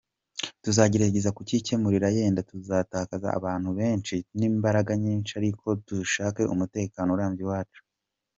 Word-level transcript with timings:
Tuzagerageza 0.63 1.29
kukikemurira, 1.37 2.07
yenda 2.17 2.47
tuzatakaza 2.49 3.27
abantu 3.37 3.69
benshi 3.79 4.15
n’imbaraga 4.37 4.91
nyinshi 5.03 5.31
ariko 5.39 5.67
dushake 5.87 6.41
umutekano 6.53 7.09
urambye 7.13 7.41
iwacu. 7.47 7.81